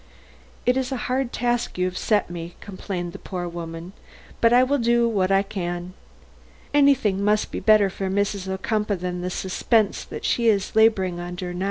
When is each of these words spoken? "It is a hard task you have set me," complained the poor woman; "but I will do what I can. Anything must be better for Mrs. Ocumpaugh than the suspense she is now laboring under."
"It 0.65 0.77
is 0.77 0.91
a 0.91 0.97
hard 1.05 1.31
task 1.31 1.77
you 1.77 1.85
have 1.85 1.95
set 1.95 2.27
me," 2.27 2.55
complained 2.59 3.13
the 3.13 3.19
poor 3.19 3.47
woman; 3.47 3.93
"but 4.41 4.51
I 4.51 4.63
will 4.63 4.79
do 4.79 5.07
what 5.07 5.31
I 5.31 5.43
can. 5.43 5.93
Anything 6.73 7.23
must 7.23 7.51
be 7.51 7.59
better 7.59 7.91
for 7.91 8.09
Mrs. 8.09 8.47
Ocumpaugh 8.51 8.97
than 8.99 9.21
the 9.21 9.29
suspense 9.29 10.07
she 10.23 10.47
is 10.47 10.73
now 10.73 10.79
laboring 10.81 11.19
under." 11.19 11.53